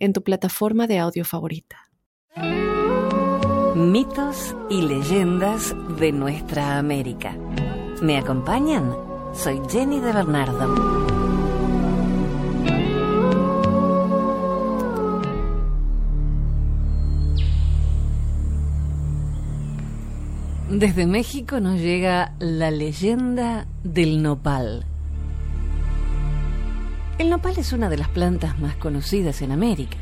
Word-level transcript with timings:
en 0.00 0.12
tu 0.12 0.22
plataforma 0.22 0.86
de 0.86 0.98
audio 0.98 1.24
favorita. 1.24 1.76
Mitos 3.76 4.56
y 4.68 4.82
leyendas 4.82 5.74
de 5.98 6.10
nuestra 6.10 6.78
América. 6.78 7.36
¿Me 8.02 8.18
acompañan? 8.18 8.92
Soy 9.32 9.60
Jenny 9.70 10.00
de 10.00 10.12
Bernardo. 10.12 11.10
Desde 20.68 21.06
México 21.06 21.60
nos 21.60 21.80
llega 21.80 22.34
la 22.38 22.70
leyenda 22.70 23.66
del 23.82 24.22
nopal. 24.22 24.89
El 27.20 27.28
nopal 27.28 27.58
es 27.58 27.74
una 27.74 27.90
de 27.90 27.98
las 27.98 28.08
plantas 28.08 28.58
más 28.60 28.76
conocidas 28.76 29.42
en 29.42 29.52
América. 29.52 29.98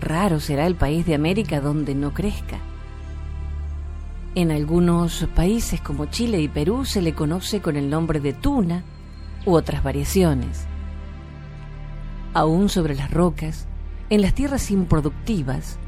Raro 0.00 0.40
será 0.40 0.66
el 0.66 0.74
país 0.74 1.06
de 1.06 1.14
América 1.14 1.60
donde 1.60 1.94
no 1.94 2.12
crezca. 2.12 2.58
En 4.34 4.50
algunos 4.50 5.28
países 5.36 5.80
como 5.80 6.06
Chile 6.06 6.40
y 6.40 6.48
Perú 6.48 6.84
se 6.84 7.02
le 7.02 7.14
conoce 7.14 7.60
con 7.60 7.76
el 7.76 7.88
nombre 7.88 8.18
de 8.18 8.32
tuna 8.32 8.82
u 9.46 9.54
otras 9.54 9.84
variaciones. 9.84 10.66
Aún 12.34 12.68
sobre 12.68 12.96
las 12.96 13.12
rocas, 13.12 13.68
en 14.10 14.20
las 14.20 14.34
tierras 14.34 14.72
improductivas, 14.72 15.78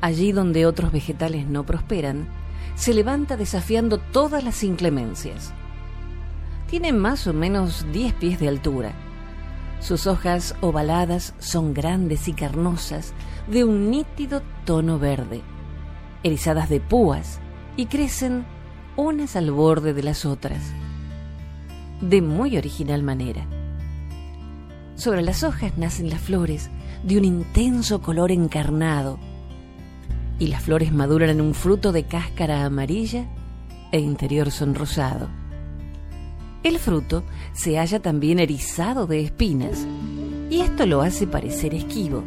allí 0.00 0.32
donde 0.32 0.64
otros 0.64 0.90
vegetales 0.90 1.46
no 1.46 1.66
prosperan, 1.66 2.28
se 2.76 2.94
levanta 2.94 3.36
desafiando 3.36 3.98
todas 3.98 4.42
las 4.42 4.64
inclemencias. 4.64 5.52
Tiene 6.66 6.94
más 6.94 7.26
o 7.26 7.34
menos 7.34 7.84
10 7.92 8.14
pies 8.14 8.40
de 8.40 8.48
altura. 8.48 8.94
Sus 9.80 10.06
hojas 10.06 10.54
ovaladas 10.60 11.34
son 11.38 11.72
grandes 11.72 12.28
y 12.28 12.34
carnosas, 12.34 13.14
de 13.48 13.64
un 13.64 13.90
nítido 13.90 14.42
tono 14.64 14.98
verde, 14.98 15.40
erizadas 16.22 16.68
de 16.68 16.80
púas, 16.80 17.40
y 17.76 17.86
crecen 17.86 18.44
unas 18.96 19.36
al 19.36 19.50
borde 19.50 19.94
de 19.94 20.02
las 20.02 20.26
otras, 20.26 20.62
de 22.02 22.20
muy 22.20 22.58
original 22.58 23.02
manera. 23.02 23.46
Sobre 24.96 25.22
las 25.22 25.42
hojas 25.44 25.78
nacen 25.78 26.10
las 26.10 26.20
flores 26.20 26.70
de 27.02 27.16
un 27.16 27.24
intenso 27.24 28.02
color 28.02 28.30
encarnado, 28.32 29.18
y 30.38 30.48
las 30.48 30.62
flores 30.62 30.92
maduran 30.92 31.30
en 31.30 31.40
un 31.40 31.54
fruto 31.54 31.90
de 31.90 32.04
cáscara 32.04 32.66
amarilla 32.66 33.26
e 33.92 33.98
interior 33.98 34.50
sonrosado. 34.50 35.39
El 36.62 36.78
fruto 36.78 37.22
se 37.54 37.78
halla 37.78 38.00
también 38.00 38.38
erizado 38.38 39.06
de 39.06 39.20
espinas 39.20 39.86
y 40.50 40.60
esto 40.60 40.84
lo 40.84 41.00
hace 41.00 41.26
parecer 41.26 41.74
esquivo, 41.74 42.22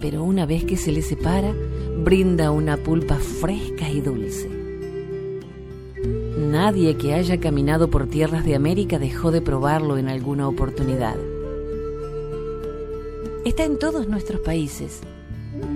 pero 0.00 0.24
una 0.24 0.46
vez 0.46 0.64
que 0.64 0.76
se 0.76 0.90
le 0.90 1.00
separa, 1.00 1.54
brinda 2.02 2.50
una 2.50 2.76
pulpa 2.76 3.16
fresca 3.16 3.88
y 3.88 4.00
dulce. 4.00 4.48
Nadie 6.38 6.96
que 6.96 7.14
haya 7.14 7.38
caminado 7.38 7.88
por 7.88 8.08
tierras 8.08 8.44
de 8.44 8.56
América 8.56 8.98
dejó 8.98 9.30
de 9.30 9.40
probarlo 9.40 9.96
en 9.96 10.08
alguna 10.08 10.48
oportunidad. 10.48 11.14
Está 13.44 13.64
en 13.64 13.78
todos 13.78 14.08
nuestros 14.08 14.40
países 14.40 15.02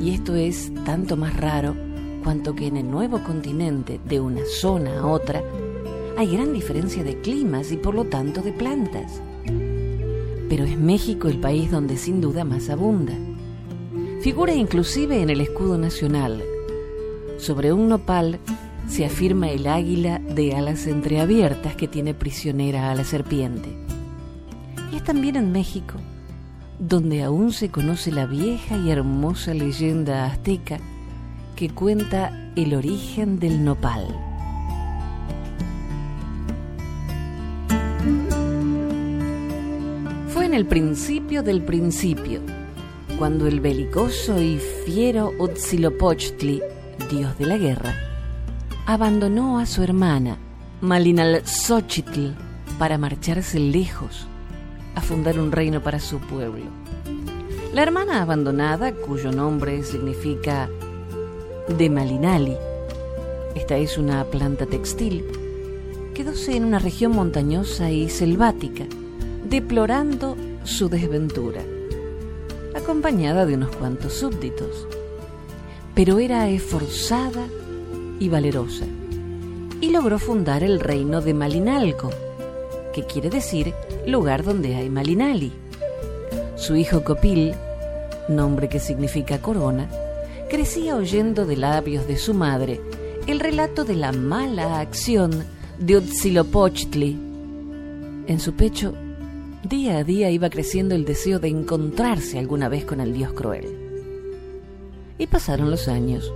y 0.01 0.11
esto 0.11 0.35
es 0.35 0.73
tanto 0.85 1.17
más 1.17 1.37
raro 1.37 1.77
cuanto 2.25 2.55
que 2.57 2.67
en 2.67 2.79
el 2.79 2.91
nuevo 2.91 3.23
continente, 3.23 4.01
de 4.09 4.19
una 4.19 4.41
zona 4.47 5.01
a 5.01 5.07
otra, 5.07 5.43
hay 6.17 6.37
gran 6.37 6.53
diferencia 6.53 7.03
de 7.03 7.21
climas 7.21 7.73
y 7.73 7.77
por 7.77 7.95
lo 7.95 8.05
tanto 8.05 8.43
de 8.43 8.53
plantas. 8.53 9.21
Pero 10.49 10.65
es 10.65 10.79
México 10.79 11.29
el 11.29 11.41
país 11.41 11.71
donde 11.71 11.97
sin 11.97 12.21
duda 12.21 12.45
más 12.45 12.71
abunda. 12.71 13.15
Figura 14.21 14.55
inclusive 14.55 15.21
en 15.21 15.31
el 15.31 15.41
escudo 15.41 15.79
nacional. 15.79 16.43
Sobre 17.39 17.73
un 17.73 17.89
nopal 17.89 18.39
se 18.89 19.05
afirma 19.05 19.51
el 19.51 19.67
águila 19.67 20.19
de 20.19 20.55
alas 20.55 20.87
entreabiertas 20.87 21.75
que 21.75 21.89
tiene 21.89 22.15
prisionera 22.15 22.91
a 22.91 22.95
la 22.95 23.05
serpiente. 23.05 23.71
Y 24.93 24.97
es 24.97 25.05
también 25.05 25.37
en 25.37 25.53
México 25.53 25.95
donde 26.79 27.23
aún 27.23 27.53
se 27.53 27.71
conoce 27.71 28.11
la 28.11 28.27
vieja 28.27 28.77
y 28.77 28.91
hermosa 28.91 29.55
leyenda 29.55 30.27
azteca 30.27 30.79
que 31.57 31.71
cuenta 31.71 32.53
el 32.57 32.75
origen 32.75 33.39
del 33.39 33.65
nopal. 33.65 34.34
El 40.55 40.67
principio 40.67 41.43
del 41.43 41.63
principio, 41.63 42.41
cuando 43.19 43.49
el 43.49 43.59
belicoso 43.61 44.41
y 44.41 44.61
fiero 44.87 45.33
Huitzilopochtli, 45.37 46.63
dios 47.11 47.37
de 47.39 47.47
la 47.47 47.59
guerra, 47.59 47.93
abandonó 48.87 49.59
a 49.59 49.67
su 49.67 49.83
hermana, 49.83 50.39
Malinalxóchitl, 50.81 52.35
para 52.79 52.99
marcharse 52.99 53.59
lejos 53.59 54.29
a 54.95 55.01
fundar 55.01 55.41
un 55.41 55.51
reino 55.51 55.83
para 55.83 55.99
su 55.99 56.19
pueblo. 56.19 56.67
La 57.73 57.83
hermana 57.83 58.23
abandonada, 58.23 58.93
cuyo 58.93 59.33
nombre 59.33 59.83
significa 59.83 60.69
de 61.67 61.91
Malinali, 61.91 62.57
esta 63.57 63.77
es 63.77 63.99
una 63.99 64.23
planta 64.25 64.67
textil, 64.67 65.25
quedóse 66.15 66.55
en 66.55 66.65
una 66.65 66.79
región 66.79 67.11
montañosa 67.11 67.91
y 67.91 68.09
selvática, 68.09 68.85
deplorando 69.55 70.37
su 70.65 70.89
desventura, 70.89 71.61
acompañada 72.75 73.47
de 73.47 73.55
unos 73.55 73.77
cuantos 73.77 74.15
súbditos. 74.15 74.89
Pero 75.95 76.19
era 76.19 76.49
esforzada 76.49 77.47
y 78.19 78.29
valerosa, 78.29 78.85
y 79.81 79.91
logró 79.91 80.19
fundar 80.19 80.65
el 80.65 80.81
reino 80.81 81.21
de 81.21 81.35
Malinalco, 81.35 82.11
que 82.93 83.05
quiere 83.05 83.31
decir 83.31 83.73
lugar 84.09 84.43
donde 84.43 84.75
hay 84.75 84.91
Malinali. 84.91 85.53
Su 86.57 86.75
hijo 86.75 87.05
Copil, 87.05 87.55
nombre 88.29 88.69
que 88.69 88.81
significa 88.81 89.41
corona, 89.41 89.89
crecía 90.51 90.97
oyendo 90.97 91.47
de 91.47 91.59
labios 91.59 92.09
de 92.09 92.17
su 92.17 92.35
madre 92.35 92.81
el 93.29 93.39
relato 93.39 93.85
de 93.85 93.95
la 93.95 94.11
mala 94.11 94.81
acción 94.81 95.45
de 95.79 95.99
Huitzilopochtli. 95.99 97.17
En 98.27 98.41
su 98.41 98.55
pecho, 98.55 98.95
día 99.69 99.99
a 99.99 100.05
día 100.05 100.31
iba 100.31 100.51
creciendo 100.51 100.95
el 100.95 101.05
deseo 101.05 101.39
de 101.39 101.49
encontrarse 101.49 102.39
alguna 102.39 102.69
vez 102.69 102.85
con 102.85 103.01
el 103.01 103.15
dios 103.15 103.33
cruel. 103.33 103.67
Y 105.19 105.27
pasaron 105.27 105.71
los 105.71 105.89
años. 105.89 106.33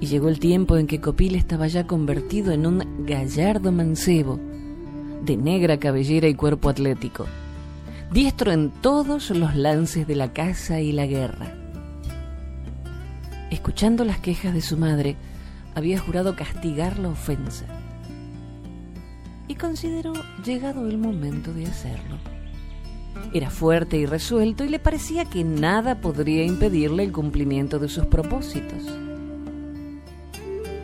Y 0.00 0.06
llegó 0.06 0.28
el 0.28 0.38
tiempo 0.38 0.76
en 0.76 0.86
que 0.86 1.00
Copil 1.00 1.34
estaba 1.34 1.66
ya 1.66 1.86
convertido 1.86 2.52
en 2.52 2.66
un 2.66 3.06
gallardo 3.06 3.72
mancebo, 3.72 4.38
de 5.24 5.36
negra 5.36 5.78
cabellera 5.78 6.28
y 6.28 6.34
cuerpo 6.34 6.68
atlético, 6.68 7.26
diestro 8.12 8.52
en 8.52 8.70
todos 8.70 9.30
los 9.30 9.56
lances 9.56 10.06
de 10.06 10.16
la 10.16 10.32
caza 10.32 10.80
y 10.80 10.92
la 10.92 11.06
guerra. 11.06 11.54
Escuchando 13.50 14.04
las 14.04 14.18
quejas 14.18 14.52
de 14.52 14.60
su 14.60 14.76
madre, 14.76 15.16
había 15.74 15.98
jurado 15.98 16.36
castigar 16.36 16.98
la 16.98 17.08
ofensa 17.08 17.83
y 19.48 19.54
consideró 19.54 20.12
llegado 20.44 20.88
el 20.88 20.98
momento 20.98 21.52
de 21.52 21.66
hacerlo. 21.66 22.18
Era 23.32 23.50
fuerte 23.50 23.96
y 23.96 24.06
resuelto 24.06 24.64
y 24.64 24.68
le 24.68 24.78
parecía 24.78 25.24
que 25.24 25.44
nada 25.44 26.00
podría 26.00 26.44
impedirle 26.44 27.04
el 27.04 27.12
cumplimiento 27.12 27.78
de 27.78 27.88
sus 27.88 28.06
propósitos. 28.06 28.82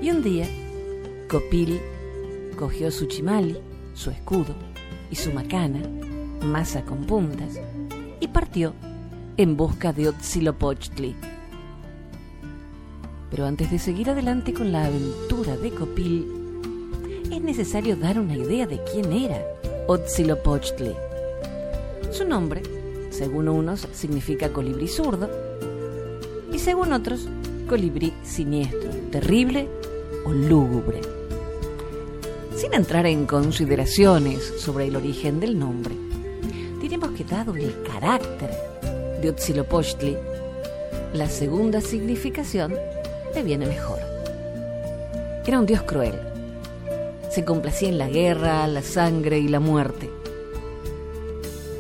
Y 0.03 0.11
un 0.11 0.23
día, 0.23 0.47
Copil 1.29 1.81
cogió 2.57 2.91
su 2.91 3.07
chimali 3.07 3.57
su 4.01 4.11
escudo 4.11 4.55
y 5.11 5.17
su 5.17 5.33
macana, 5.33 5.81
masa 6.43 6.83
con 6.85 7.05
puntas, 7.05 7.61
y 8.19 8.29
partió 8.29 8.75
en 9.37 9.57
busca 9.57 9.93
de 9.93 10.09
Otzilopochtli. 10.09 11.15
Pero 13.31 13.47
antes 13.47 13.71
de 13.71 13.79
seguir 13.79 14.11
adelante 14.11 14.55
con 14.55 14.73
la 14.73 14.87
aventura 14.87 15.57
de 15.57 15.71
Copil, 15.71 16.40
es 17.31 17.41
necesario 17.41 17.97
dar 17.97 18.19
una 18.19 18.37
idea 18.37 18.67
de 18.67 18.81
quién 18.85 19.13
era 19.13 19.41
Otzilopochtli. 19.87 20.95
Su 22.11 22.25
nombre, 22.25 22.63
según 23.11 23.49
unos, 23.49 23.87
significa 23.93 24.53
colibrí 24.53 24.89
zurdo, 24.89 25.31
y 26.53 26.59
según 26.59 26.93
otros, 26.93 27.29
colibrí 27.69 28.13
siniestro, 28.25 28.91
terrible 29.13 29.69
o 30.25 30.33
lúgubre. 30.33 31.01
Sin 32.57 32.75
entrar 32.75 33.07
en 33.07 33.27
consideraciones 33.27 34.43
sobre 34.59 34.89
el 34.89 34.97
origen 34.97 35.41
del 35.41 35.59
nombre, 35.59 35.95
diremos 36.83 37.11
que 37.13 37.25
dado 37.25 37.55
el 37.55 37.75
carácter 37.85 38.51
de 39.23 39.31
Huitzilopochtli, 39.31 40.17
la 41.15 41.29
segunda 41.29 41.81
significación 41.81 42.75
le 43.35 43.43
viene 43.43 43.67
mejor. 43.67 43.99
Era 45.47 45.59
un 45.59 45.67
dios 45.67 45.83
cruel. 45.83 46.30
Se 47.31 47.45
complacía 47.45 47.89
en 47.89 47.99
la 47.99 48.09
guerra, 48.09 48.67
la 48.67 48.83
sangre 48.83 49.39
y 49.39 49.47
la 49.47 49.61
muerte. 49.61 50.11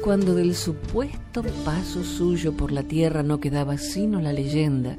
Cuando 0.02 0.34
del 0.34 0.54
supuesto 0.54 1.42
paso 1.64 2.04
suyo 2.04 2.56
por 2.56 2.70
la 2.72 2.84
tierra 2.84 3.22
no 3.22 3.40
quedaba 3.40 3.76
sino 3.76 4.20
la 4.20 4.32
leyenda, 4.32 4.96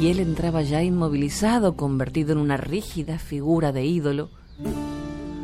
y 0.00 0.08
él 0.08 0.18
entraba 0.18 0.62
ya 0.62 0.82
inmovilizado, 0.82 1.76
convertido 1.76 2.32
en 2.32 2.38
una 2.38 2.56
rígida 2.56 3.18
figura 3.18 3.70
de 3.70 3.84
ídolo, 3.84 4.30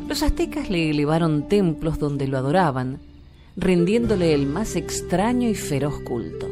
los 0.07 0.23
aztecas 0.23 0.69
le 0.71 0.89
elevaron 0.89 1.47
templos 1.47 1.99
donde 1.99 2.27
lo 2.27 2.39
adoraban, 2.39 2.99
rindiéndole 3.55 4.33
el 4.33 4.47
más 4.47 4.75
extraño 4.75 5.47
y 5.47 5.53
feroz 5.55 5.99
culto. 6.01 6.47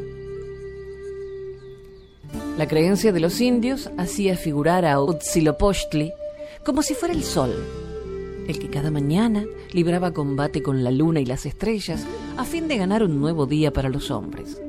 La 2.58 2.68
creencia 2.68 3.12
de 3.12 3.20
los 3.20 3.42
indios 3.42 3.90
hacía 3.98 4.38
figurar 4.38 4.86
a 4.86 5.02
Huitzilopochtli 5.02 6.12
como 6.68 6.82
si 6.82 6.96
fuera 6.96 7.14
el 7.14 7.24
sol, 7.24 7.56
el 8.46 8.60
que 8.60 8.70
cada 8.70 8.92
mañana 8.92 9.46
libraba 9.72 10.12
combate 10.12 10.62
con 10.62 10.84
la 10.84 10.92
luna 10.92 11.22
y 11.22 11.26
las 11.26 11.46
estrellas 11.46 12.06
a 12.36 12.44
fin 12.44 12.68
de 12.68 12.78
ganar 12.78 13.04
un 13.04 13.22
nuevo 13.22 13.46
día 13.46 13.72
para 13.72 13.88
los 13.88 14.12
hombres. 14.12 14.62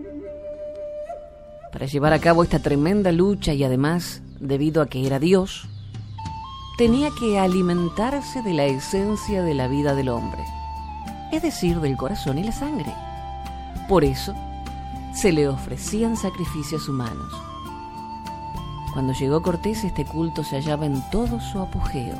Para 1.72 1.86
llevar 1.86 2.12
a 2.12 2.20
cabo 2.20 2.44
esta 2.44 2.60
tremenda 2.60 3.10
lucha 3.10 3.52
y 3.52 3.64
además, 3.64 4.22
debido 4.38 4.80
a 4.80 4.86
que 4.86 5.08
era 5.08 5.18
Dios, 5.18 5.66
tenía 6.76 7.10
que 7.18 7.40
alimentarse 7.40 8.42
de 8.42 8.54
la 8.54 8.66
esencia 8.66 9.42
de 9.42 9.54
la 9.54 9.66
vida 9.66 9.96
del 9.96 10.10
hombre, 10.10 10.44
es 11.32 11.42
decir, 11.42 11.80
del 11.80 11.96
corazón 11.96 12.38
y 12.38 12.44
la 12.44 12.52
sangre. 12.52 12.94
Por 13.88 14.04
eso, 14.04 14.36
se 15.16 15.32
le 15.32 15.48
ofrecían 15.48 16.16
sacrificios 16.16 16.88
humanos. 16.88 17.47
Cuando 18.98 19.12
llegó 19.12 19.42
Cortés, 19.42 19.84
este 19.84 20.04
culto 20.04 20.42
se 20.42 20.56
hallaba 20.56 20.84
en 20.84 21.00
todo 21.12 21.38
su 21.38 21.60
apogeo. 21.60 22.16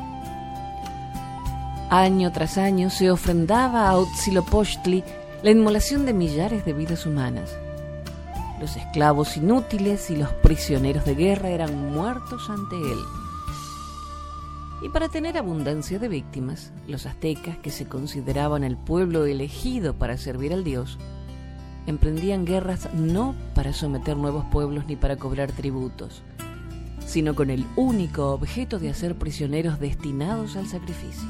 Año 1.91 2.31
tras 2.31 2.57
año 2.57 2.89
se 2.89 3.11
ofrendaba 3.11 3.89
a 3.89 3.99
Huitzilopochtli 3.99 5.03
la 5.43 5.51
inmolación 5.51 6.07
de 6.07 6.13
millares 6.13 6.65
de 6.65 6.75
vidas 6.75 7.05
humanas. 7.05 7.51
Los 8.61 8.77
esclavos 8.77 9.37
inútiles 9.37 10.09
y 10.11 10.17
los 10.17 10.29
prisioneros 10.35 11.05
de 11.05 11.17
guerra 11.17 11.49
eran 11.49 11.93
muertos 11.93 12.49
ante 12.49 12.77
él. 12.77 13.01
Y 14.81 14.89
para 14.89 15.09
tener 15.09 15.37
abundancia 15.37 15.99
de 15.99 16.07
víctimas, 16.07 16.71
los 16.87 17.07
aztecas, 17.07 17.59
que 17.59 17.73
se 17.73 17.89
consideraban 17.89 18.63
el 18.63 18.77
pueblo 18.77 19.25
elegido 19.25 19.95
para 19.95 20.17
servir 20.17 20.53
al 20.53 20.63
dios, 20.63 20.97
emprendían 21.89 22.45
guerras 22.45 22.89
no 22.95 23.35
para 23.57 23.73
someter 23.73 24.17
nuevos 24.17 24.45
pueblos 24.53 24.85
ni 24.87 24.95
para 24.95 25.17
cobrar 25.17 25.51
tributos, 25.51 26.23
sino 27.09 27.35
con 27.35 27.49
el 27.49 27.65
único 27.75 28.33
objeto 28.33 28.79
de 28.79 28.91
hacer 28.91 29.17
prisioneros 29.17 29.81
destinados 29.81 30.57
al 30.57 30.67
sacrificio. 30.67 31.27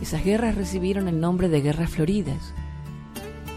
Esas 0.00 0.24
guerras 0.24 0.54
recibieron 0.54 1.08
el 1.08 1.18
nombre 1.20 1.48
de 1.48 1.60
guerras 1.60 1.90
floridas, 1.90 2.54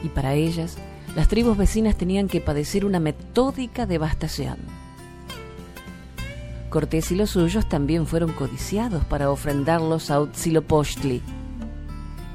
y 0.03 0.09
para 0.09 0.33
ellas 0.33 0.75
las 1.15 1.27
tribus 1.27 1.55
vecinas 1.55 1.95
tenían 1.95 2.27
que 2.27 2.41
padecer 2.41 2.83
una 2.83 2.99
metódica 2.99 3.85
devastación. 3.85 4.57
Cortés 6.71 7.11
y 7.11 7.15
los 7.15 7.29
suyos 7.29 7.69
también 7.69 8.07
fueron 8.07 8.33
codiciados 8.33 9.05
para 9.05 9.29
ofrendarlos 9.29 10.09
a 10.09 10.19
Huitzilopochtli, 10.21 11.21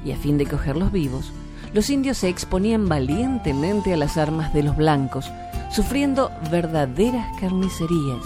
y 0.05 0.11
a 0.11 0.15
fin 0.15 0.37
de 0.37 0.45
cogerlos 0.45 0.93
vivos, 0.93 1.33
los 1.73 1.89
indios 1.89 2.17
se 2.17 2.29
exponían 2.29 2.87
valientemente 2.87 3.93
a 3.93 3.97
las 3.97 4.15
armas 4.15 4.53
de 4.53 4.63
los 4.63 4.77
blancos, 4.77 5.29
sufriendo 5.69 6.31
verdaderas 6.49 7.27
carnicerías 7.41 8.23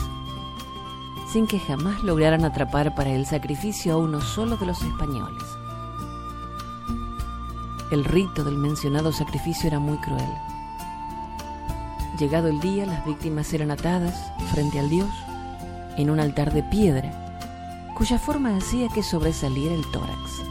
sin 1.32 1.48
que 1.48 1.60
jamás 1.60 2.04
lograran 2.04 2.46
atrapar 2.46 2.96
para 2.96 3.12
el 3.12 3.26
sacrificio 3.26 3.94
a 3.94 3.98
uno 3.98 4.22
solo 4.22 4.58
de 4.58 4.66
los 4.66 4.82
españoles. 4.82 5.44
El 7.92 8.06
rito 8.06 8.44
del 8.44 8.58
mencionado 8.58 9.12
sacrificio 9.12 9.68
era 9.68 9.80
muy 9.80 9.98
cruel. 9.98 10.30
Llegado 12.20 12.48
el 12.48 12.60
día, 12.60 12.86
las 12.86 13.06
víctimas 13.06 13.54
eran 13.54 13.72
atadas 13.72 14.32
frente 14.52 14.80
al 14.80 14.90
dios 14.90 15.10
en 15.98 16.10
un 16.10 16.20
altar 16.20 16.54
de 16.54 16.64
piedra, 16.64 17.12
cuya 17.96 18.20
forma 18.20 18.56
hacía 18.56 18.88
que 18.90 19.04
sobresaliera 19.04 19.76
el 19.76 19.86
tórax. 19.92 20.44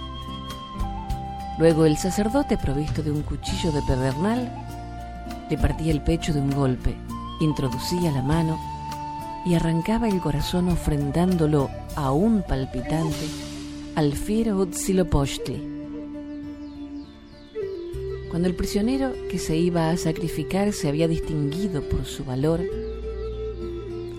Luego 1.58 1.86
el 1.86 1.96
sacerdote, 1.96 2.58
provisto 2.58 3.02
de 3.02 3.10
un 3.10 3.22
cuchillo 3.22 3.72
de 3.72 3.82
pedernal, 3.82 4.52
le 5.48 5.56
partía 5.56 5.92
el 5.92 6.02
pecho 6.02 6.32
de 6.32 6.40
un 6.40 6.50
golpe, 6.50 6.96
introducía 7.40 8.10
la 8.10 8.22
mano 8.22 8.75
y 9.46 9.54
arrancaba 9.54 10.08
el 10.08 10.20
corazón 10.20 10.68
ofrendándolo 10.68 11.70
aún 11.94 12.42
palpitante 12.46 13.26
al 13.94 14.12
fiero 14.12 14.58
Huitzilopochtli. 14.58 15.62
Cuando 18.28 18.48
el 18.48 18.56
prisionero 18.56 19.12
que 19.30 19.38
se 19.38 19.56
iba 19.56 19.88
a 19.88 19.96
sacrificar 19.96 20.72
se 20.72 20.88
había 20.88 21.06
distinguido 21.06 21.88
por 21.88 22.04
su 22.04 22.24
valor, 22.24 22.60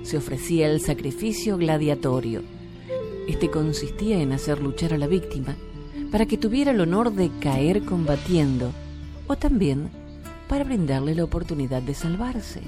se 0.04 0.16
ofrecía 0.16 0.68
el 0.68 0.80
sacrificio 0.80 1.58
gladiatorio. 1.58 2.42
Este 3.28 3.52
consistía 3.52 4.20
en 4.22 4.32
hacer 4.32 4.62
luchar 4.62 4.94
a 4.94 4.98
la 4.98 5.08
víctima 5.08 5.58
para 6.10 6.26
que 6.26 6.38
tuviera 6.38 6.72
el 6.72 6.80
honor 6.80 7.12
de 7.12 7.30
caer 7.42 7.84
combatiendo 7.84 8.72
o 9.28 9.36
también 9.36 9.90
para 10.48 10.64
brindarle 10.64 11.14
la 11.14 11.26
oportunidad 11.26 11.82
de 11.82 11.94
salvarse. 11.94 12.62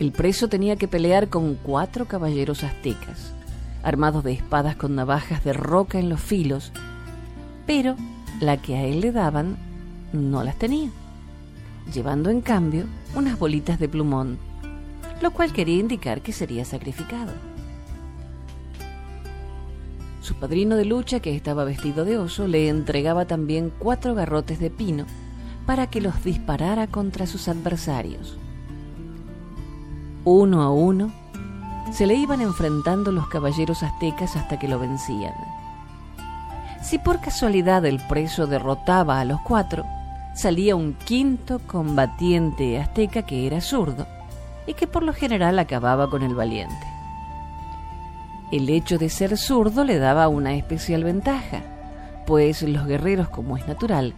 El 0.00 0.12
preso 0.12 0.48
tenía 0.48 0.76
que 0.76 0.88
pelear 0.88 1.28
con 1.28 1.56
cuatro 1.56 2.06
caballeros 2.06 2.64
aztecas, 2.64 3.34
armados 3.82 4.24
de 4.24 4.32
espadas 4.32 4.74
con 4.74 4.94
navajas 4.94 5.44
de 5.44 5.52
roca 5.52 5.98
en 5.98 6.08
los 6.08 6.22
filos, 6.22 6.72
pero 7.66 7.96
la 8.40 8.56
que 8.56 8.76
a 8.76 8.84
él 8.84 9.02
le 9.02 9.12
daban 9.12 9.58
no 10.14 10.42
las 10.42 10.56
tenía, 10.56 10.88
llevando 11.92 12.30
en 12.30 12.40
cambio 12.40 12.86
unas 13.14 13.38
bolitas 13.38 13.78
de 13.78 13.90
plumón, 13.90 14.38
lo 15.20 15.32
cual 15.32 15.52
quería 15.52 15.76
indicar 15.76 16.22
que 16.22 16.32
sería 16.32 16.64
sacrificado. 16.64 17.32
Su 20.22 20.34
padrino 20.36 20.76
de 20.76 20.86
lucha, 20.86 21.20
que 21.20 21.36
estaba 21.36 21.64
vestido 21.64 22.06
de 22.06 22.16
oso, 22.16 22.48
le 22.48 22.70
entregaba 22.70 23.26
también 23.26 23.70
cuatro 23.78 24.14
garrotes 24.14 24.60
de 24.60 24.70
pino 24.70 25.04
para 25.66 25.88
que 25.88 26.00
los 26.00 26.24
disparara 26.24 26.86
contra 26.86 27.26
sus 27.26 27.48
adversarios 27.48 28.38
uno 30.24 30.62
a 30.62 30.70
uno, 30.70 31.10
se 31.92 32.06
le 32.06 32.14
iban 32.14 32.40
enfrentando 32.40 33.10
los 33.12 33.28
caballeros 33.28 33.82
aztecas 33.82 34.36
hasta 34.36 34.58
que 34.58 34.68
lo 34.68 34.78
vencían. 34.78 35.34
Si 36.82 36.98
por 36.98 37.20
casualidad 37.20 37.84
el 37.84 38.00
preso 38.06 38.46
derrotaba 38.46 39.20
a 39.20 39.24
los 39.24 39.40
cuatro, 39.40 39.84
salía 40.34 40.76
un 40.76 40.94
quinto 40.94 41.60
combatiente 41.66 42.78
azteca 42.78 43.22
que 43.22 43.46
era 43.46 43.60
zurdo 43.60 44.06
y 44.66 44.74
que 44.74 44.86
por 44.86 45.02
lo 45.02 45.12
general 45.12 45.58
acababa 45.58 46.08
con 46.08 46.22
el 46.22 46.34
valiente. 46.34 46.86
El 48.52 48.68
hecho 48.68 48.98
de 48.98 49.08
ser 49.08 49.36
zurdo 49.36 49.84
le 49.84 49.98
daba 49.98 50.28
una 50.28 50.54
especial 50.54 51.04
ventaja, 51.04 51.60
pues 52.26 52.62
los 52.62 52.86
guerreros, 52.86 53.28
como 53.28 53.56
es 53.56 53.66
natural, 53.68 54.14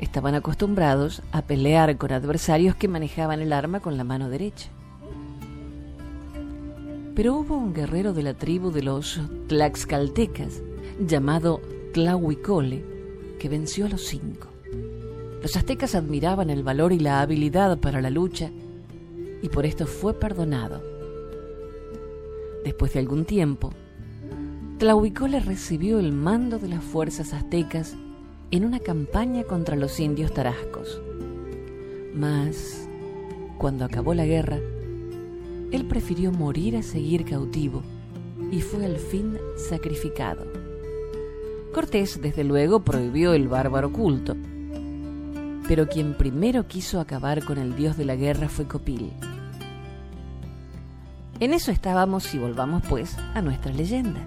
estaban 0.00 0.34
acostumbrados 0.34 1.22
a 1.32 1.42
pelear 1.42 1.96
con 1.96 2.12
adversarios 2.12 2.74
que 2.74 2.88
manejaban 2.88 3.40
el 3.40 3.52
arma 3.52 3.80
con 3.80 3.96
la 3.96 4.04
mano 4.04 4.28
derecha. 4.28 4.68
Pero 7.14 7.36
hubo 7.36 7.56
un 7.56 7.74
guerrero 7.74 8.14
de 8.14 8.22
la 8.22 8.34
tribu 8.34 8.70
de 8.70 8.82
los 8.82 9.20
Tlaxcaltecas 9.48 10.62
llamado 11.06 11.60
Tlahuicole 11.92 12.84
que 13.38 13.48
venció 13.50 13.86
a 13.86 13.90
los 13.90 14.02
cinco. 14.06 14.48
Los 15.42 15.56
aztecas 15.56 15.94
admiraban 15.94 16.48
el 16.48 16.62
valor 16.62 16.92
y 16.92 16.98
la 16.98 17.20
habilidad 17.20 17.78
para 17.78 18.00
la 18.00 18.08
lucha 18.08 18.50
y 19.42 19.48
por 19.48 19.66
esto 19.66 19.86
fue 19.86 20.14
perdonado. 20.14 20.82
Después 22.64 22.94
de 22.94 23.00
algún 23.00 23.24
tiempo, 23.24 23.72
Tlahuicole 24.78 25.40
recibió 25.40 25.98
el 25.98 26.12
mando 26.12 26.58
de 26.58 26.68
las 26.68 26.82
fuerzas 26.82 27.34
aztecas 27.34 27.94
en 28.50 28.64
una 28.64 28.80
campaña 28.80 29.44
contra 29.44 29.76
los 29.76 30.00
indios 30.00 30.32
tarascos. 30.32 31.02
Mas, 32.14 32.88
cuando 33.58 33.84
acabó 33.84 34.14
la 34.14 34.24
guerra, 34.24 34.58
él 35.72 35.86
prefirió 35.86 36.30
morir 36.30 36.76
a 36.76 36.82
seguir 36.82 37.24
cautivo 37.24 37.82
y 38.50 38.60
fue 38.60 38.84
al 38.84 38.98
fin 38.98 39.38
sacrificado. 39.56 40.46
Cortés, 41.72 42.20
desde 42.20 42.44
luego, 42.44 42.80
prohibió 42.80 43.32
el 43.32 43.48
bárbaro 43.48 43.90
culto, 43.90 44.36
pero 45.66 45.88
quien 45.88 46.14
primero 46.14 46.68
quiso 46.68 47.00
acabar 47.00 47.44
con 47.44 47.56
el 47.56 47.74
dios 47.74 47.96
de 47.96 48.04
la 48.04 48.14
guerra 48.14 48.48
fue 48.48 48.66
Copil. 48.66 49.10
En 51.40 51.54
eso 51.54 51.72
estábamos 51.72 52.34
y 52.34 52.38
volvamos 52.38 52.82
pues 52.88 53.16
a 53.34 53.40
nuestra 53.40 53.72
leyenda. 53.72 54.20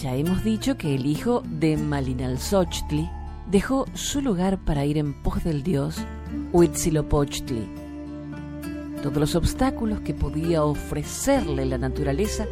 Ya 0.00 0.16
hemos 0.16 0.42
dicho 0.42 0.76
que 0.76 0.96
el 0.96 1.06
hijo 1.06 1.42
de 1.46 1.76
Malinalxochtli 1.76 3.08
dejó 3.50 3.86
su 3.94 4.20
lugar 4.20 4.58
para 4.58 4.84
ir 4.84 4.98
en 4.98 5.14
pos 5.22 5.44
del 5.44 5.62
dios 5.62 5.96
Huitzilopochtli. 6.52 7.83
Todos 9.04 9.18
los 9.18 9.34
obstáculos 9.34 10.00
que 10.00 10.14
podía 10.14 10.64
ofrecerle 10.64 11.66
la 11.66 11.76
naturaleza 11.76 12.46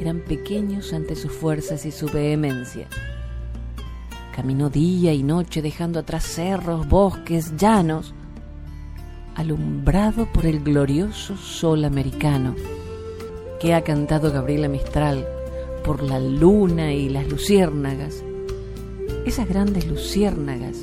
eran 0.00 0.20
pequeños 0.20 0.94
ante 0.94 1.14
sus 1.14 1.30
fuerzas 1.30 1.84
y 1.84 1.90
su 1.90 2.06
vehemencia. 2.06 2.86
Caminó 4.34 4.70
día 4.70 5.12
y 5.12 5.22
noche 5.22 5.60
dejando 5.60 5.98
atrás 6.00 6.24
cerros, 6.24 6.88
bosques, 6.88 7.54
llanos, 7.58 8.14
alumbrado 9.34 10.26
por 10.32 10.46
el 10.46 10.60
glorioso 10.60 11.36
sol 11.36 11.84
americano 11.84 12.54
que 13.60 13.74
ha 13.74 13.82
cantado 13.82 14.32
Gabriela 14.32 14.68
Mistral 14.68 15.28
por 15.84 16.02
la 16.02 16.18
luna 16.18 16.94
y 16.94 17.10
las 17.10 17.28
luciérnagas, 17.28 18.24
esas 19.26 19.46
grandes 19.46 19.86
luciérnagas 19.86 20.78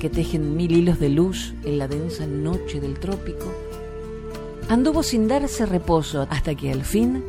que 0.00 0.10
tejen 0.10 0.56
mil 0.56 0.72
hilos 0.72 0.98
de 0.98 1.10
luz 1.10 1.54
en 1.62 1.78
la 1.78 1.86
densa 1.86 2.26
noche 2.26 2.80
del 2.80 2.98
trópico, 2.98 3.46
anduvo 4.70 5.02
sin 5.02 5.28
darse 5.28 5.66
reposo 5.66 6.26
hasta 6.30 6.54
que 6.54 6.72
al 6.72 6.84
fin 6.84 7.22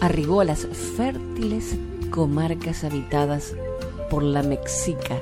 arribó 0.00 0.42
a 0.42 0.44
las 0.44 0.66
fértiles 0.96 1.76
comarcas 2.10 2.84
habitadas 2.84 3.54
por 4.10 4.22
la 4.22 4.42
Mexica 4.42 5.16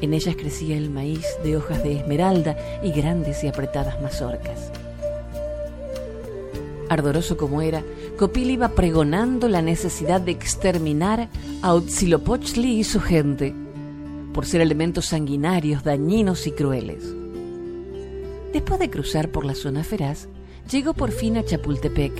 en 0.00 0.14
ellas 0.14 0.34
crecía 0.36 0.76
el 0.76 0.90
maíz 0.90 1.26
de 1.44 1.56
hojas 1.56 1.82
de 1.82 1.96
esmeralda 1.96 2.56
y 2.82 2.90
grandes 2.90 3.44
y 3.44 3.48
apretadas 3.48 4.00
mazorcas. 4.00 4.72
Ardoroso 6.88 7.36
como 7.36 7.62
era, 7.62 7.84
Copil 8.18 8.50
iba 8.50 8.70
pregonando 8.70 9.48
la 9.48 9.62
necesidad 9.62 10.20
de 10.20 10.32
exterminar 10.32 11.28
a 11.62 11.74
Huitzilopochtli 11.74 12.80
y 12.80 12.84
su 12.84 13.00
gente, 13.00 13.54
por 14.32 14.46
ser 14.46 14.60
elementos 14.60 15.06
sanguinarios, 15.06 15.84
dañinos 15.84 16.46
y 16.46 16.52
crueles. 16.52 17.19
Después 18.52 18.80
de 18.80 18.90
cruzar 18.90 19.30
por 19.30 19.44
la 19.44 19.54
zona 19.54 19.84
feraz, 19.84 20.28
llegó 20.68 20.92
por 20.92 21.12
fin 21.12 21.36
a 21.36 21.44
Chapultepec, 21.44 22.12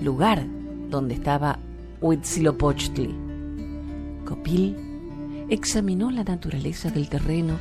lugar 0.00 0.46
donde 0.88 1.14
estaba 1.14 1.58
Huitzilopochtli. 2.00 3.12
Copil 4.24 4.76
examinó 5.48 6.12
la 6.12 6.22
naturaleza 6.22 6.90
del 6.90 7.08
terreno 7.08 7.58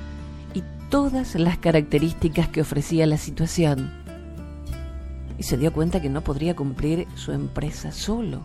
y 0.54 0.64
todas 0.90 1.34
las 1.36 1.58
características 1.58 2.50
que 2.50 2.62
ofrecía 2.62 3.08
la 3.08 3.18
situación. 3.18 3.92
Y 5.40 5.44
se 5.44 5.58
dio 5.58 5.74
cuenta 5.74 6.02
que 6.02 6.10
no 6.10 6.22
podría 6.22 6.56
cumplir 6.56 7.08
su 7.16 7.32
empresa 7.32 7.92
solo, 7.92 8.42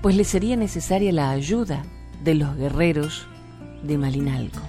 pues 0.00 0.14
le 0.16 0.22
sería 0.22 0.54
necesaria 0.54 1.12
la 1.12 1.30
ayuda 1.30 1.84
de 2.22 2.36
los 2.36 2.56
guerreros 2.56 3.26
de 3.82 3.98
Malinalco. 3.98 4.60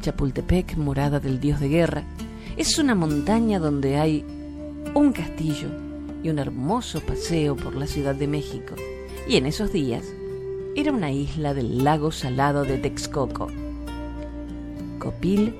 Chapultepec, 0.00 0.76
morada 0.76 1.20
del 1.20 1.40
dios 1.40 1.60
de 1.60 1.68
guerra, 1.68 2.04
es 2.56 2.78
una 2.78 2.94
montaña 2.94 3.58
donde 3.58 3.98
hay 3.98 4.24
un 4.94 5.12
castillo 5.12 5.68
y 6.22 6.30
un 6.30 6.38
hermoso 6.38 7.00
paseo 7.00 7.56
por 7.56 7.74
la 7.74 7.86
Ciudad 7.86 8.14
de 8.14 8.26
México. 8.26 8.74
Y 9.28 9.36
en 9.36 9.46
esos 9.46 9.72
días 9.72 10.04
era 10.74 10.92
una 10.92 11.12
isla 11.12 11.54
del 11.54 11.84
lago 11.84 12.12
salado 12.12 12.64
de 12.64 12.78
Texcoco. 12.78 13.48
Copil 14.98 15.54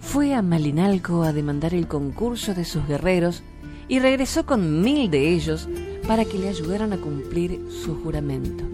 fue 0.00 0.34
a 0.34 0.42
Malinalco 0.42 1.22
a 1.22 1.32
demandar 1.32 1.74
el 1.74 1.88
concurso 1.88 2.54
de 2.54 2.64
sus 2.64 2.86
guerreros 2.86 3.42
y 3.88 4.00
regresó 4.00 4.46
con 4.46 4.82
mil 4.82 5.10
de 5.10 5.34
ellos 5.34 5.68
para 6.06 6.24
que 6.24 6.38
le 6.38 6.48
ayudaran 6.48 6.92
a 6.92 6.98
cumplir 6.98 7.60
su 7.70 8.00
juramento. 8.02 8.64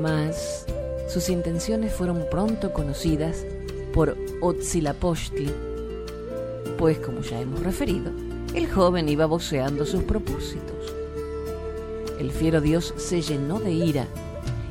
Mas 0.00 0.66
sus 1.08 1.28
intenciones 1.28 1.92
fueron 1.92 2.26
pronto 2.30 2.72
conocidas 2.72 3.44
por 3.92 4.16
Otzilapochtli, 4.40 5.50
pues 6.78 6.98
como 6.98 7.20
ya 7.22 7.40
hemos 7.40 7.60
referido, 7.60 8.12
el 8.54 8.70
joven 8.70 9.08
iba 9.08 9.26
voceando 9.26 9.84
sus 9.84 10.04
propósitos 10.04 10.98
el 12.18 12.32
fiero 12.32 12.60
dios 12.60 12.94
se 12.96 13.22
llenó 13.22 13.60
de 13.60 13.72
ira 13.72 14.06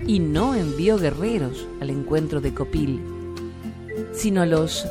y 0.05 0.19
no 0.19 0.53
envió 0.53 0.97
guerreros 0.97 1.65
al 1.81 1.89
encuentro 1.89 2.41
de 2.41 2.53
Copil, 2.53 3.01
sino 4.13 4.45
los 4.45 4.85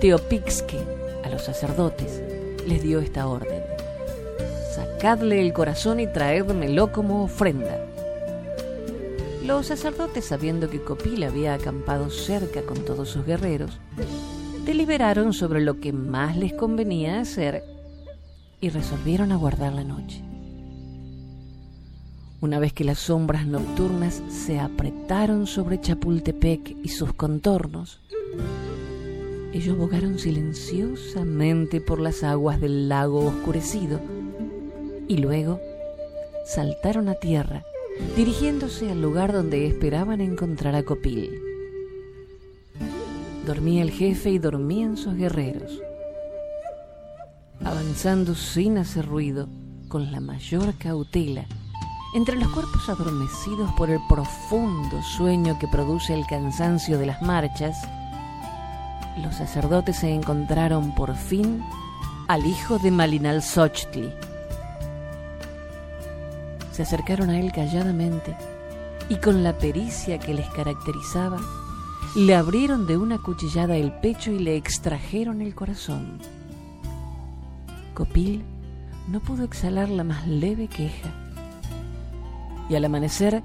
Teopixque, 0.00 0.78
a 1.24 1.28
los 1.28 1.42
sacerdotes, 1.42 2.22
les 2.66 2.82
dio 2.82 3.00
esta 3.00 3.26
orden. 3.26 3.62
Sacadle 4.74 5.40
el 5.40 5.52
corazón 5.52 5.98
y 5.98 6.06
traédmelo 6.06 6.92
como 6.92 7.24
ofrenda. 7.24 7.87
Los 9.48 9.68
sacerdotes, 9.68 10.26
sabiendo 10.26 10.68
que 10.68 10.82
Copil 10.82 11.22
había 11.22 11.54
acampado 11.54 12.10
cerca 12.10 12.60
con 12.60 12.84
todos 12.84 13.08
sus 13.08 13.24
guerreros, 13.24 13.80
deliberaron 14.66 15.32
sobre 15.32 15.62
lo 15.62 15.80
que 15.80 15.90
más 15.90 16.36
les 16.36 16.52
convenía 16.52 17.18
hacer 17.18 17.64
y 18.60 18.68
resolvieron 18.68 19.32
aguardar 19.32 19.72
la 19.72 19.84
noche. 19.84 20.22
Una 22.42 22.58
vez 22.58 22.74
que 22.74 22.84
las 22.84 22.98
sombras 22.98 23.46
nocturnas 23.46 24.22
se 24.28 24.60
apretaron 24.60 25.46
sobre 25.46 25.80
Chapultepec 25.80 26.76
y 26.84 26.90
sus 26.90 27.14
contornos, 27.14 28.02
ellos 29.54 29.78
bogaron 29.78 30.18
silenciosamente 30.18 31.80
por 31.80 32.00
las 32.00 32.22
aguas 32.22 32.60
del 32.60 32.90
lago 32.90 33.20
oscurecido 33.20 33.98
y 35.08 35.16
luego 35.16 35.58
saltaron 36.44 37.08
a 37.08 37.14
tierra, 37.14 37.64
dirigiéndose 38.16 38.90
al 38.90 39.00
lugar 39.00 39.32
donde 39.32 39.66
esperaban 39.66 40.20
encontrar 40.20 40.74
a 40.74 40.82
Copil. 40.82 41.40
Dormía 43.46 43.82
el 43.82 43.90
jefe 43.90 44.30
y 44.30 44.38
dormían 44.38 44.96
sus 44.96 45.14
guerreros. 45.14 45.80
Avanzando 47.64 48.34
sin 48.34 48.78
hacer 48.78 49.06
ruido, 49.06 49.48
con 49.88 50.12
la 50.12 50.20
mayor 50.20 50.74
cautela, 50.78 51.46
entre 52.14 52.36
los 52.36 52.48
cuerpos 52.48 52.88
adormecidos 52.88 53.70
por 53.72 53.90
el 53.90 54.00
profundo 54.08 55.02
sueño 55.02 55.58
que 55.58 55.68
produce 55.68 56.14
el 56.14 56.26
cansancio 56.26 56.98
de 56.98 57.06
las 57.06 57.22
marchas, 57.22 57.76
los 59.22 59.34
sacerdotes 59.34 59.96
se 59.96 60.12
encontraron 60.12 60.94
por 60.94 61.14
fin 61.16 61.62
al 62.28 62.46
hijo 62.46 62.78
de 62.78 62.90
Malinalxochtli. 62.90 64.12
Se 66.78 66.82
acercaron 66.82 67.28
a 67.30 67.40
él 67.40 67.50
calladamente 67.50 68.36
y 69.08 69.16
con 69.16 69.42
la 69.42 69.58
pericia 69.58 70.20
que 70.20 70.32
les 70.32 70.48
caracterizaba, 70.50 71.40
le 72.14 72.36
abrieron 72.36 72.86
de 72.86 72.96
una 72.96 73.18
cuchillada 73.18 73.74
el 73.74 73.90
pecho 73.90 74.30
y 74.30 74.38
le 74.38 74.54
extrajeron 74.54 75.42
el 75.42 75.56
corazón. 75.56 76.20
Copil 77.94 78.44
no 79.08 79.18
pudo 79.18 79.42
exhalar 79.42 79.88
la 79.88 80.04
más 80.04 80.28
leve 80.28 80.68
queja 80.68 81.12
y 82.70 82.76
al 82.76 82.84
amanecer 82.84 83.42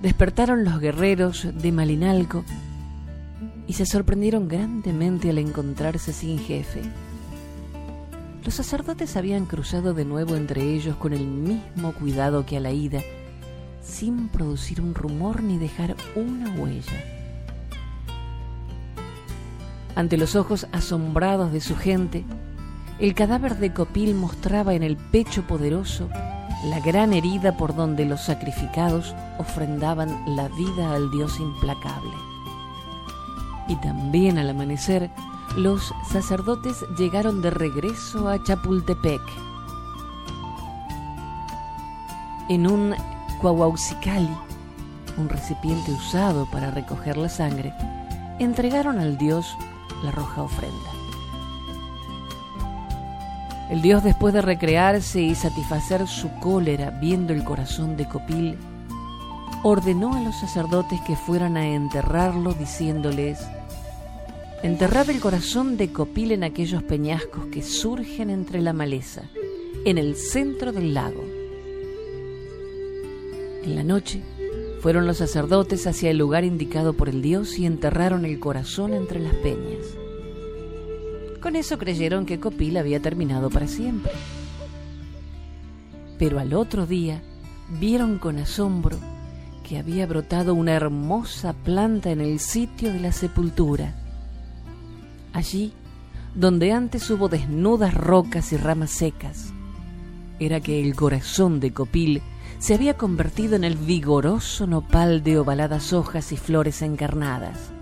despertaron 0.00 0.64
los 0.64 0.80
guerreros 0.80 1.46
de 1.54 1.70
Malinalco 1.70 2.44
y 3.68 3.74
se 3.74 3.86
sorprendieron 3.86 4.48
grandemente 4.48 5.30
al 5.30 5.38
encontrarse 5.38 6.12
sin 6.12 6.40
jefe. 6.40 6.82
Los 8.44 8.54
sacerdotes 8.54 9.16
habían 9.16 9.46
cruzado 9.46 9.94
de 9.94 10.04
nuevo 10.04 10.34
entre 10.34 10.62
ellos 10.62 10.96
con 10.96 11.12
el 11.12 11.24
mismo 11.24 11.92
cuidado 11.92 12.44
que 12.44 12.56
a 12.56 12.60
la 12.60 12.72
ida, 12.72 13.00
sin 13.80 14.28
producir 14.28 14.80
un 14.80 14.96
rumor 14.96 15.44
ni 15.44 15.58
dejar 15.58 15.94
una 16.16 16.50
huella. 16.60 17.04
Ante 19.94 20.16
los 20.16 20.34
ojos 20.34 20.66
asombrados 20.72 21.52
de 21.52 21.60
su 21.60 21.76
gente, 21.76 22.24
el 22.98 23.14
cadáver 23.14 23.58
de 23.58 23.72
Copil 23.72 24.14
mostraba 24.16 24.74
en 24.74 24.82
el 24.82 24.96
pecho 24.96 25.46
poderoso 25.46 26.08
la 26.64 26.80
gran 26.80 27.12
herida 27.12 27.56
por 27.56 27.76
donde 27.76 28.06
los 28.06 28.22
sacrificados 28.22 29.14
ofrendaban 29.38 30.36
la 30.36 30.48
vida 30.48 30.92
al 30.92 31.12
Dios 31.12 31.38
implacable. 31.38 32.12
Y 33.68 33.76
también 33.76 34.38
al 34.38 34.50
amanecer, 34.50 35.10
los 35.56 35.92
sacerdotes 36.10 36.84
llegaron 36.96 37.42
de 37.42 37.50
regreso 37.50 38.28
a 38.28 38.42
Chapultepec. 38.42 39.20
En 42.48 42.66
un 42.66 42.94
cuauaucicali, 43.40 44.34
un 45.18 45.28
recipiente 45.28 45.92
usado 45.92 46.46
para 46.50 46.70
recoger 46.70 47.16
la 47.16 47.28
sangre, 47.28 47.74
entregaron 48.38 48.98
al 48.98 49.18
Dios 49.18 49.56
la 50.02 50.10
roja 50.10 50.42
ofrenda. 50.42 50.90
El 53.70 53.80
dios, 53.80 54.02
después 54.02 54.34
de 54.34 54.42
recrearse 54.42 55.22
y 55.22 55.34
satisfacer 55.34 56.06
su 56.06 56.30
cólera 56.40 56.90
viendo 56.90 57.32
el 57.32 57.42
corazón 57.42 57.96
de 57.96 58.06
Copil, 58.06 58.58
ordenó 59.62 60.14
a 60.14 60.20
los 60.20 60.36
sacerdotes 60.36 61.00
que 61.02 61.16
fueran 61.16 61.56
a 61.56 61.66
enterrarlo 61.66 62.52
diciéndoles, 62.52 63.38
Enterrad 64.62 65.10
el 65.10 65.18
corazón 65.18 65.76
de 65.76 65.92
Copil 65.92 66.30
en 66.30 66.44
aquellos 66.44 66.84
peñascos 66.84 67.46
que 67.46 67.62
surgen 67.62 68.30
entre 68.30 68.60
la 68.60 68.72
maleza, 68.72 69.22
en 69.84 69.98
el 69.98 70.14
centro 70.14 70.70
del 70.70 70.94
lago. 70.94 71.24
En 73.64 73.74
la 73.74 73.82
noche 73.82 74.22
fueron 74.80 75.04
los 75.08 75.16
sacerdotes 75.16 75.88
hacia 75.88 76.12
el 76.12 76.18
lugar 76.18 76.44
indicado 76.44 76.92
por 76.92 77.08
el 77.08 77.22
dios 77.22 77.58
y 77.58 77.66
enterraron 77.66 78.24
el 78.24 78.38
corazón 78.38 78.94
entre 78.94 79.18
las 79.18 79.34
peñas. 79.34 79.84
Con 81.40 81.56
eso 81.56 81.76
creyeron 81.76 82.24
que 82.24 82.38
Copil 82.38 82.76
había 82.76 83.00
terminado 83.00 83.50
para 83.50 83.66
siempre. 83.66 84.12
Pero 86.20 86.38
al 86.38 86.54
otro 86.54 86.86
día 86.86 87.20
vieron 87.80 88.18
con 88.18 88.38
asombro 88.38 88.96
que 89.68 89.78
había 89.78 90.06
brotado 90.06 90.54
una 90.54 90.74
hermosa 90.74 91.52
planta 91.52 92.12
en 92.12 92.20
el 92.20 92.38
sitio 92.38 92.92
de 92.92 93.00
la 93.00 93.10
sepultura 93.10 93.96
Allí, 95.32 95.72
donde 96.34 96.72
antes 96.72 97.08
hubo 97.10 97.28
desnudas 97.28 97.94
rocas 97.94 98.52
y 98.52 98.58
ramas 98.58 98.90
secas, 98.90 99.52
era 100.38 100.60
que 100.60 100.82
el 100.82 100.94
corazón 100.94 101.58
de 101.60 101.72
Copil 101.72 102.22
se 102.58 102.74
había 102.74 102.96
convertido 102.96 103.56
en 103.56 103.64
el 103.64 103.76
vigoroso 103.76 104.66
nopal 104.66 105.22
de 105.22 105.38
ovaladas 105.38 105.92
hojas 105.92 106.32
y 106.32 106.36
flores 106.36 106.82
encarnadas. 106.82 107.72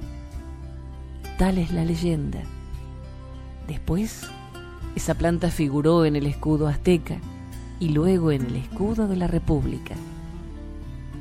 Tal 1.39 1.59
es 1.59 1.73
la 1.73 1.85
leyenda. 1.85 2.41
Después, 3.67 4.29
esa 4.95 5.15
planta 5.15 5.51
figuró 5.51 6.05
en 6.05 6.17
el 6.17 6.27
escudo 6.27 6.69
azteca 6.69 7.19
y 7.81 7.89
luego 7.89 8.31
en 8.31 8.47
el 8.47 8.57
escudo 8.57 9.09
de 9.09 9.17
la 9.17 9.27
República. 9.27 9.95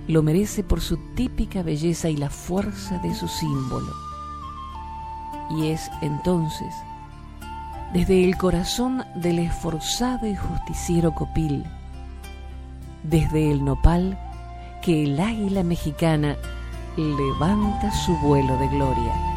Lo 0.07 0.23
merece 0.23 0.63
por 0.63 0.81
su 0.81 0.97
típica 1.15 1.63
belleza 1.63 2.09
y 2.09 2.17
la 2.17 2.29
fuerza 2.29 2.99
de 2.99 3.13
su 3.15 3.27
símbolo 3.27 4.08
y 5.49 5.67
es 5.67 5.91
entonces, 6.01 6.73
desde 7.93 8.23
el 8.23 8.37
corazón 8.37 9.03
del 9.15 9.39
esforzado 9.39 10.27
y 10.27 10.35
justiciero 10.35 11.13
Copil, 11.13 11.65
desde 13.03 13.51
el 13.51 13.63
nopal, 13.63 14.17
que 14.81 15.03
el 15.03 15.19
águila 15.19 15.63
mexicana 15.63 16.35
levanta 16.97 17.91
su 17.91 18.15
vuelo 18.17 18.57
de 18.57 18.67
gloria. 18.67 19.28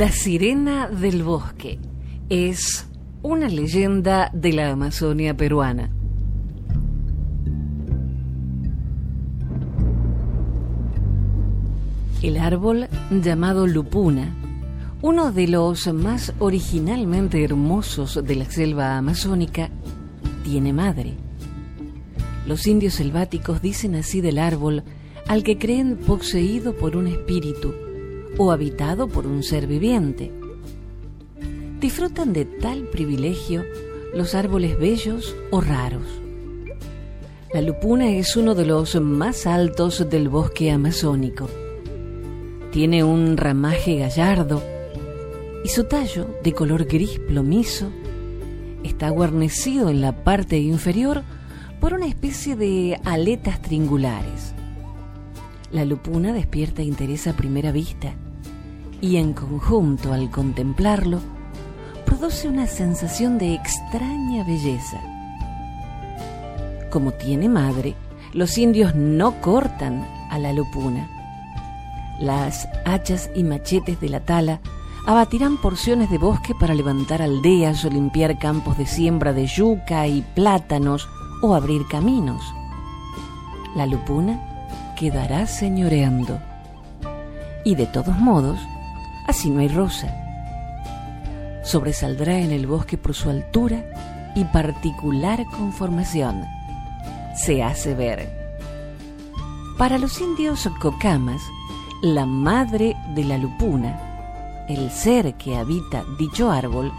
La 0.00 0.10
sirena 0.10 0.88
del 0.88 1.22
bosque 1.22 1.78
es 2.30 2.86
una 3.20 3.50
leyenda 3.50 4.30
de 4.32 4.54
la 4.54 4.70
Amazonia 4.70 5.36
peruana. 5.36 5.90
El 12.22 12.38
árbol 12.38 12.88
llamado 13.10 13.66
lupuna, 13.66 14.34
uno 15.02 15.32
de 15.32 15.48
los 15.48 15.86
más 15.92 16.32
originalmente 16.38 17.44
hermosos 17.44 18.24
de 18.24 18.36
la 18.36 18.46
selva 18.46 18.96
amazónica, 18.96 19.68
tiene 20.44 20.72
madre. 20.72 21.12
Los 22.46 22.66
indios 22.66 22.94
selváticos 22.94 23.60
dicen 23.60 23.96
así 23.96 24.22
del 24.22 24.38
árbol 24.38 24.82
al 25.28 25.42
que 25.42 25.58
creen 25.58 25.98
poseído 25.98 26.74
por 26.74 26.96
un 26.96 27.06
espíritu 27.06 27.74
o 28.38 28.52
habitado 28.52 29.08
por 29.08 29.26
un 29.26 29.42
ser 29.42 29.66
viviente. 29.66 30.32
Disfrutan 31.80 32.32
de 32.32 32.44
tal 32.44 32.84
privilegio 32.84 33.64
los 34.14 34.34
árboles 34.34 34.78
bellos 34.78 35.34
o 35.50 35.60
raros. 35.60 36.06
La 37.52 37.62
lupuna 37.62 38.10
es 38.10 38.36
uno 38.36 38.54
de 38.54 38.66
los 38.66 39.00
más 39.00 39.46
altos 39.46 40.08
del 40.08 40.28
bosque 40.28 40.70
amazónico. 40.70 41.48
Tiene 42.70 43.02
un 43.02 43.36
ramaje 43.36 43.96
gallardo 43.96 44.62
y 45.64 45.68
su 45.68 45.84
tallo, 45.84 46.26
de 46.42 46.52
color 46.52 46.84
gris 46.84 47.18
plomizo, 47.18 47.90
está 48.84 49.10
guarnecido 49.10 49.90
en 49.90 50.00
la 50.00 50.24
parte 50.24 50.58
inferior 50.58 51.22
por 51.80 51.94
una 51.94 52.06
especie 52.06 52.56
de 52.56 53.00
aletas 53.04 53.60
triangulares. 53.62 54.54
La 55.72 55.84
lupuna 55.84 56.32
despierta 56.32 56.82
interés 56.82 57.26
a 57.26 57.34
primera 57.34 57.70
vista 57.70 58.12
y 59.00 59.16
en 59.16 59.32
conjunto 59.32 60.12
al 60.12 60.30
contemplarlo, 60.30 61.20
produce 62.04 62.48
una 62.48 62.66
sensación 62.66 63.38
de 63.38 63.54
extraña 63.54 64.44
belleza. 64.44 65.00
Como 66.90 67.12
tiene 67.12 67.48
madre, 67.48 67.94
los 68.32 68.58
indios 68.58 68.94
no 68.94 69.40
cortan 69.40 70.06
a 70.30 70.38
la 70.38 70.52
lupuna. 70.52 71.08
Las 72.20 72.68
hachas 72.84 73.30
y 73.34 73.44
machetes 73.44 74.00
de 74.00 74.08
la 74.08 74.20
tala 74.20 74.60
abatirán 75.06 75.56
porciones 75.56 76.10
de 76.10 76.18
bosque 76.18 76.54
para 76.58 76.74
levantar 76.74 77.22
aldeas 77.22 77.84
o 77.84 77.90
limpiar 77.90 78.38
campos 78.38 78.76
de 78.76 78.86
siembra 78.86 79.32
de 79.32 79.46
yuca 79.46 80.06
y 80.06 80.22
plátanos 80.34 81.08
o 81.42 81.54
abrir 81.54 81.82
caminos. 81.88 82.42
La 83.74 83.86
lupuna 83.86 84.49
quedará 85.00 85.48
señoreando. 85.48 86.38
Y 87.64 87.74
de 87.74 87.86
todos 87.86 88.16
modos, 88.18 88.60
Así 89.30 89.48
no 89.48 89.60
hay 89.60 89.68
rosa. 89.68 90.12
Sobresaldrá 91.62 92.38
en 92.38 92.50
el 92.50 92.66
bosque 92.66 92.98
por 92.98 93.14
su 93.14 93.30
altura 93.30 93.84
y 94.34 94.44
particular 94.44 95.44
conformación. 95.56 96.44
Se 97.36 97.62
hace 97.62 97.94
ver. 97.94 98.28
Para 99.78 99.98
los 99.98 100.20
indios 100.20 100.68
cocamas, 100.80 101.40
la 102.02 102.26
madre 102.26 102.96
de 103.14 103.22
la 103.22 103.38
lupuna, 103.38 104.66
el 104.68 104.90
ser 104.90 105.34
que 105.34 105.56
habita 105.56 106.02
dicho 106.18 106.50
árbol, 106.50 106.92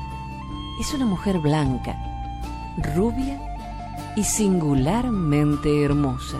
es 0.80 0.94
una 0.94 1.06
mujer 1.06 1.40
blanca, 1.40 1.98
rubia 2.96 3.42
y 4.16 4.24
singularmente 4.24 5.84
hermosa. 5.84 6.38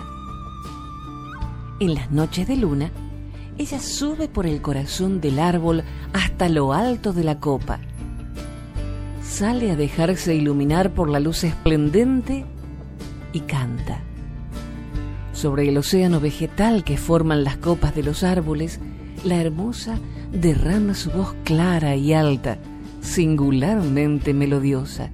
En 1.80 1.94
las 1.94 2.10
noches 2.10 2.46
de 2.46 2.56
luna, 2.56 2.90
ella 3.58 3.80
sube 3.80 4.28
por 4.28 4.46
el 4.46 4.62
corazón 4.62 5.20
del 5.20 5.38
árbol 5.38 5.84
hasta 6.12 6.48
lo 6.48 6.72
alto 6.72 7.12
de 7.12 7.24
la 7.24 7.38
copa. 7.38 7.80
Sale 9.22 9.70
a 9.70 9.76
dejarse 9.76 10.34
iluminar 10.34 10.92
por 10.92 11.08
la 11.08 11.20
luz 11.20 11.44
esplendente 11.44 12.44
y 13.32 13.40
canta. 13.40 14.00
Sobre 15.32 15.68
el 15.68 15.78
océano 15.78 16.20
vegetal 16.20 16.84
que 16.84 16.96
forman 16.96 17.44
las 17.44 17.56
copas 17.56 17.94
de 17.94 18.02
los 18.02 18.22
árboles, 18.22 18.80
la 19.24 19.40
hermosa 19.40 19.98
derrama 20.32 20.94
su 20.94 21.10
voz 21.10 21.34
clara 21.44 21.96
y 21.96 22.12
alta, 22.12 22.58
singularmente 23.00 24.34
melodiosa, 24.34 25.10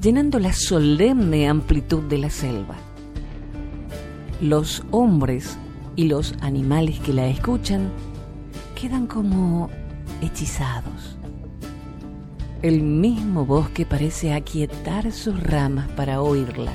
llenando 0.00 0.38
la 0.38 0.52
solemne 0.52 1.48
amplitud 1.48 2.02
de 2.04 2.18
la 2.18 2.30
selva. 2.30 2.76
Los 4.44 4.82
hombres 4.90 5.56
y 5.96 6.04
los 6.04 6.34
animales 6.42 7.00
que 7.00 7.14
la 7.14 7.28
escuchan 7.28 7.88
quedan 8.78 9.06
como 9.06 9.70
hechizados. 10.20 11.16
El 12.60 12.82
mismo 12.82 13.46
bosque 13.46 13.86
parece 13.86 14.34
aquietar 14.34 15.12
sus 15.12 15.42
ramas 15.42 15.88
para 15.96 16.20
oírla. 16.20 16.72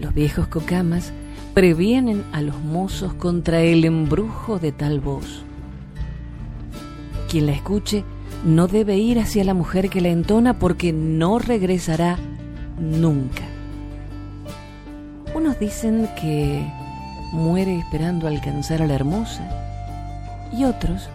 Los 0.00 0.14
viejos 0.14 0.46
cocamas 0.46 1.12
previenen 1.52 2.24
a 2.32 2.40
los 2.40 2.58
mozos 2.60 3.12
contra 3.12 3.60
el 3.60 3.84
embrujo 3.84 4.58
de 4.58 4.72
tal 4.72 5.00
voz. 5.00 5.42
Quien 7.28 7.44
la 7.44 7.52
escuche 7.52 8.04
no 8.42 8.68
debe 8.68 8.96
ir 8.96 9.18
hacia 9.18 9.44
la 9.44 9.52
mujer 9.52 9.90
que 9.90 10.00
la 10.00 10.08
entona 10.08 10.58
porque 10.58 10.94
no 10.94 11.38
regresará 11.38 12.16
nunca 12.80 13.47
Algunos 15.38 15.60
dicen 15.60 16.10
que 16.20 16.68
muere 17.30 17.78
esperando 17.78 18.26
alcanzar 18.26 18.82
a 18.82 18.88
la 18.88 18.94
hermosa 18.94 19.48
y 20.52 20.64
otros 20.64 21.08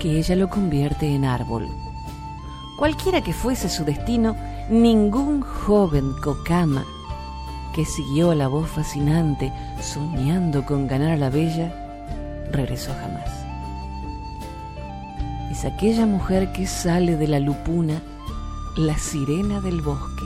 que 0.00 0.18
ella 0.18 0.34
lo 0.34 0.50
convierte 0.50 1.14
en 1.14 1.24
árbol. 1.24 1.68
Cualquiera 2.80 3.22
que 3.22 3.32
fuese 3.32 3.68
su 3.68 3.84
destino, 3.84 4.34
ningún 4.68 5.42
joven 5.42 6.10
cocama 6.20 6.84
que 7.72 7.84
siguió 7.84 8.34
la 8.34 8.48
voz 8.48 8.68
fascinante 8.68 9.52
soñando 9.80 10.66
con 10.66 10.88
ganar 10.88 11.12
a 11.12 11.16
la 11.16 11.30
bella, 11.30 11.72
regresó 12.50 12.90
jamás. 13.00 13.30
Es 15.52 15.64
aquella 15.64 16.06
mujer 16.06 16.50
que 16.50 16.66
sale 16.66 17.14
de 17.14 17.28
la 17.28 17.38
lupuna, 17.38 18.02
la 18.76 18.98
sirena 18.98 19.60
del 19.60 19.80
bosque. 19.80 20.19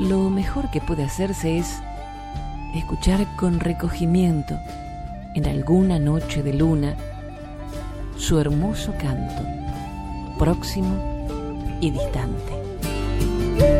Lo 0.00 0.30
mejor 0.30 0.70
que 0.70 0.80
puede 0.80 1.04
hacerse 1.04 1.58
es 1.58 1.82
escuchar 2.74 3.26
con 3.36 3.60
recogimiento 3.60 4.58
en 5.34 5.46
alguna 5.46 5.98
noche 5.98 6.42
de 6.42 6.54
luna 6.54 6.96
su 8.16 8.40
hermoso 8.40 8.94
canto, 8.98 9.42
próximo 10.38 10.96
y 11.82 11.90
distante. 11.90 13.79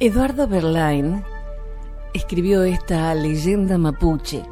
Eduardo 0.00 0.46
Berlain 0.46 1.24
escribió 2.14 2.62
esta 2.62 3.12
leyenda 3.16 3.78
mapuche, 3.78 4.44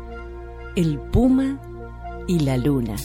El 0.75 0.99
Puma 0.99 1.61
y 2.27 2.41
la 2.41 2.57
Luna. 2.57 2.97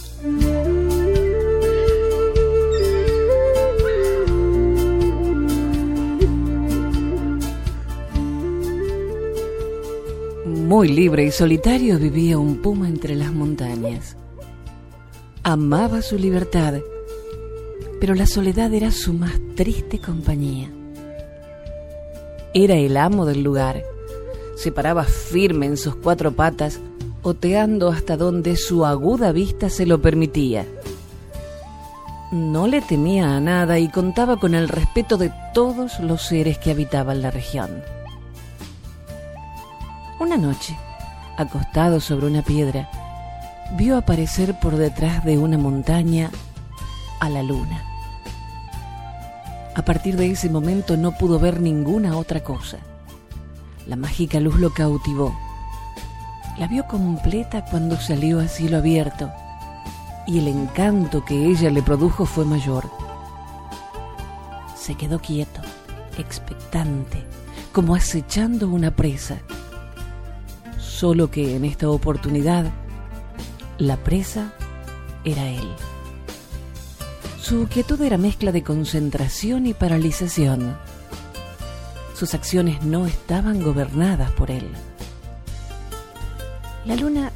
Muy 10.47 10.88
libre 10.88 11.25
y 11.25 11.32
solitario 11.32 11.99
vivía 11.99 12.39
un 12.39 12.60
puma 12.63 12.88
entre 12.89 13.13
las 13.13 13.32
montañas. 13.32 14.17
Amaba 15.43 16.01
su 16.01 16.17
libertad, 16.17 16.80
pero 17.99 18.15
la 18.15 18.25
soledad 18.25 18.73
era 18.73 18.89
su 18.89 19.13
más 19.13 19.39
triste 19.56 19.99
compañía. 19.99 20.71
Era 22.54 22.76
el 22.76 22.98
amo 22.98 23.26
del 23.26 23.44
lugar. 23.44 23.82
Se 24.58 24.74
paraba 24.74 25.06
firme 25.06 25.68
en 25.68 25.78
sus 25.78 25.96
cuatro 25.96 26.34
patas, 26.34 26.82
oteando 27.24 27.90
hasta 27.90 28.18
donde 28.18 28.58
su 28.58 28.86
aguda 28.86 29.32
vista 29.32 29.70
se 29.70 29.86
lo 29.86 30.02
permitía. 30.02 30.66
No 32.34 32.68
le 32.68 32.82
temía 32.82 33.38
a 33.38 33.40
nada 33.40 33.80
y 33.80 33.90
contaba 33.90 34.38
con 34.38 34.54
el 34.54 34.68
respeto 34.68 35.18
de 35.18 35.32
todos 35.54 36.00
los 36.02 36.24
seres 36.24 36.58
que 36.58 36.72
habitaban 36.72 37.22
la 37.22 37.32
región. 37.32 37.84
Una 40.20 40.36
noche, 40.36 40.78
acostado 41.38 42.02
sobre 42.02 42.28
una 42.28 42.42
piedra, 42.42 42.90
vio 43.78 43.96
aparecer 43.96 44.60
por 44.60 44.76
detrás 44.76 45.24
de 45.24 45.38
una 45.38 45.58
montaña 45.58 46.30
a 47.22 47.30
la 47.30 47.44
luna. 47.44 47.90
A 49.73 49.84
partir 49.84 50.17
de 50.17 50.29
ese 50.29 50.49
momento 50.49 50.97
no 50.97 51.13
pudo 51.13 51.39
ver 51.39 51.62
ninguna 51.62 52.17
otra 52.17 52.41
cosa. 52.41 52.77
La 53.88 53.95
mágica 53.95 54.39
luz 54.39 54.60
lo 54.60 54.73
cautivó. 54.73 55.34
La 56.57 56.67
vio 56.67 56.86
completa 56.88 57.63
cuando 57.63 57.95
salió 57.97 58.39
a 58.41 58.47
cielo 58.47 58.77
abierto 58.77 59.31
y 60.27 60.39
el 60.39 60.47
encanto 60.47 61.23
que 61.23 61.45
ella 61.45 61.69
le 61.69 61.81
produjo 61.81 62.25
fue 62.25 62.45
mayor. 62.45 62.89
Se 64.75 64.95
quedó 64.95 65.19
quieto, 65.19 65.62
expectante, 66.17 67.23
como 67.71 67.95
acechando 67.95 68.67
una 68.67 68.91
presa. 68.91 69.38
Solo 70.77 71.31
que 71.31 71.55
en 71.55 71.63
esta 71.63 71.89
oportunidad 71.89 72.65
la 73.77 73.97
presa 73.97 74.53
era 75.23 75.47
él. 75.47 75.69
Su 77.52 77.68
quietud 77.68 78.02
era 78.02 78.18
mezcla 78.18 78.54
de 78.54 78.64
concentración 78.64 79.68
y 79.68 79.74
paralización. 79.74 80.78
Sus 82.16 82.34
acciones 82.34 82.82
no 82.82 83.08
estaban 83.08 83.62
gobernadas 83.62 84.32
por 84.32 84.52
él. 84.52 84.72
La 86.86 86.96
luna 86.96 87.34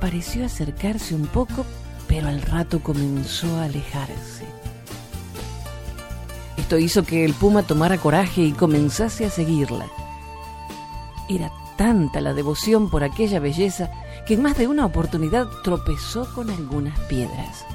pareció 0.00 0.46
acercarse 0.46 1.14
un 1.14 1.26
poco, 1.26 1.66
pero 2.06 2.28
al 2.28 2.40
rato 2.40 2.80
comenzó 2.80 3.58
a 3.58 3.64
alejarse. 3.64 4.46
Esto 6.56 6.78
hizo 6.78 7.04
que 7.04 7.26
el 7.26 7.34
puma 7.34 7.62
tomara 7.62 7.98
coraje 7.98 8.40
y 8.40 8.52
comenzase 8.52 9.26
a 9.26 9.30
seguirla. 9.30 9.84
Era 11.28 11.52
tanta 11.76 12.22
la 12.22 12.32
devoción 12.32 12.88
por 12.88 13.04
aquella 13.04 13.38
belleza 13.38 13.90
que 14.26 14.32
en 14.32 14.40
más 14.40 14.56
de 14.56 14.66
una 14.66 14.86
oportunidad 14.86 15.46
tropezó 15.62 16.26
con 16.34 16.48
algunas 16.48 16.98
piedras 17.00 17.66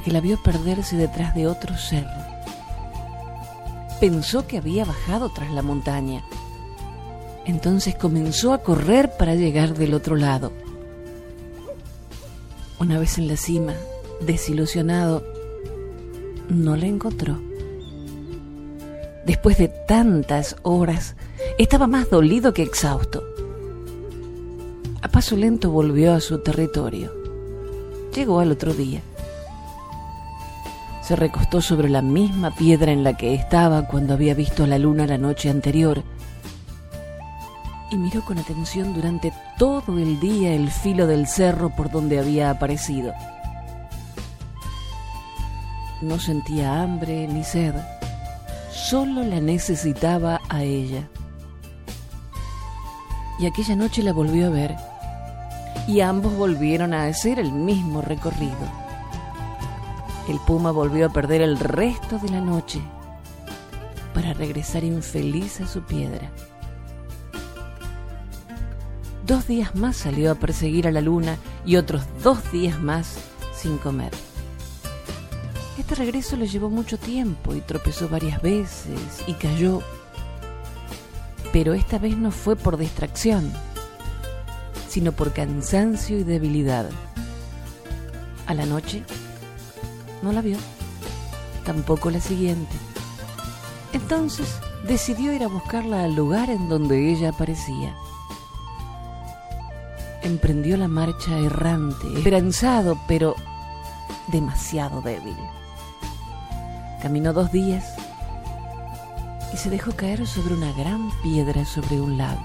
que 0.00 0.10
la 0.10 0.20
vio 0.20 0.42
perderse 0.42 0.96
detrás 0.96 1.34
de 1.34 1.46
otro 1.46 1.76
cerro. 1.76 2.10
Pensó 4.00 4.46
que 4.46 4.58
había 4.58 4.84
bajado 4.84 5.30
tras 5.30 5.52
la 5.52 5.62
montaña. 5.62 6.24
Entonces 7.46 7.94
comenzó 7.94 8.52
a 8.52 8.62
correr 8.62 9.12
para 9.16 9.34
llegar 9.34 9.74
del 9.74 9.94
otro 9.94 10.16
lado. 10.16 10.52
Una 12.78 12.98
vez 12.98 13.18
en 13.18 13.28
la 13.28 13.36
cima, 13.36 13.74
desilusionado, 14.20 15.24
no 16.48 16.76
la 16.76 16.86
encontró. 16.86 17.40
Después 19.24 19.58
de 19.58 19.68
tantas 19.68 20.56
horas, 20.62 21.16
estaba 21.58 21.86
más 21.86 22.10
dolido 22.10 22.52
que 22.52 22.62
exhausto. 22.62 23.22
A 25.00 25.08
paso 25.08 25.36
lento 25.36 25.70
volvió 25.70 26.14
a 26.14 26.20
su 26.20 26.38
territorio. 26.38 27.12
Llegó 28.14 28.40
al 28.40 28.52
otro 28.52 28.74
día 28.74 29.02
se 31.06 31.16
recostó 31.16 31.60
sobre 31.60 31.90
la 31.90 32.00
misma 32.00 32.50
piedra 32.50 32.90
en 32.90 33.04
la 33.04 33.14
que 33.14 33.34
estaba 33.34 33.86
cuando 33.86 34.14
había 34.14 34.32
visto 34.32 34.64
a 34.64 34.66
la 34.66 34.78
luna 34.78 35.06
la 35.06 35.18
noche 35.18 35.50
anterior 35.50 36.02
y 37.90 37.96
miró 37.96 38.24
con 38.24 38.38
atención 38.38 38.94
durante 38.94 39.30
todo 39.58 39.98
el 39.98 40.18
día 40.18 40.54
el 40.54 40.70
filo 40.70 41.06
del 41.06 41.26
cerro 41.26 41.68
por 41.68 41.90
donde 41.90 42.18
había 42.18 42.48
aparecido. 42.48 43.12
No 46.00 46.18
sentía 46.18 46.82
hambre 46.82 47.28
ni 47.28 47.44
sed, 47.44 47.74
solo 48.72 49.22
la 49.24 49.40
necesitaba 49.40 50.40
a 50.48 50.62
ella. 50.62 51.06
Y 53.38 53.46
aquella 53.46 53.76
noche 53.76 54.02
la 54.02 54.14
volvió 54.14 54.46
a 54.46 54.50
ver 54.50 54.74
y 55.86 56.00
ambos 56.00 56.34
volvieron 56.34 56.94
a 56.94 57.04
hacer 57.04 57.38
el 57.38 57.52
mismo 57.52 58.00
recorrido 58.00 58.83
el 60.28 60.38
puma 60.40 60.70
volvió 60.70 61.06
a 61.06 61.12
perder 61.12 61.42
el 61.42 61.58
resto 61.58 62.18
de 62.18 62.30
la 62.30 62.40
noche 62.40 62.80
para 64.14 64.32
regresar 64.32 64.84
infeliz 64.84 65.60
a 65.60 65.66
su 65.66 65.82
piedra. 65.82 66.30
Dos 69.26 69.46
días 69.46 69.74
más 69.74 69.96
salió 69.96 70.30
a 70.30 70.34
perseguir 70.34 70.86
a 70.86 70.92
la 70.92 71.00
luna 71.00 71.36
y 71.66 71.76
otros 71.76 72.02
dos 72.22 72.52
días 72.52 72.80
más 72.80 73.16
sin 73.54 73.78
comer. 73.78 74.12
Este 75.78 75.94
regreso 75.94 76.36
le 76.36 76.46
llevó 76.46 76.70
mucho 76.70 76.98
tiempo 76.98 77.54
y 77.54 77.60
tropezó 77.60 78.08
varias 78.08 78.40
veces 78.40 79.24
y 79.26 79.34
cayó. 79.34 79.82
Pero 81.52 81.74
esta 81.74 81.98
vez 81.98 82.16
no 82.16 82.30
fue 82.30 82.56
por 82.56 82.76
distracción, 82.76 83.52
sino 84.88 85.12
por 85.12 85.32
cansancio 85.32 86.18
y 86.18 86.22
debilidad. 86.22 86.88
A 88.46 88.54
la 88.54 88.66
noche 88.66 89.02
no 90.24 90.32
la 90.32 90.40
vio, 90.40 90.56
tampoco 91.64 92.10
la 92.10 92.20
siguiente. 92.20 92.74
Entonces 93.92 94.58
decidió 94.88 95.32
ir 95.32 95.44
a 95.44 95.48
buscarla 95.48 96.04
al 96.04 96.14
lugar 96.14 96.50
en 96.50 96.68
donde 96.68 97.12
ella 97.12 97.28
aparecía. 97.28 97.94
Emprendió 100.22 100.78
la 100.78 100.88
marcha 100.88 101.38
errante, 101.38 102.06
esperanzado, 102.16 102.98
pero 103.06 103.36
demasiado 104.28 105.02
débil. 105.02 105.36
Caminó 107.02 107.34
dos 107.34 107.52
días 107.52 107.94
y 109.52 109.58
se 109.58 109.68
dejó 109.68 109.92
caer 109.92 110.26
sobre 110.26 110.54
una 110.54 110.72
gran 110.72 111.10
piedra 111.22 111.66
sobre 111.66 112.00
un 112.00 112.16
lago. 112.16 112.42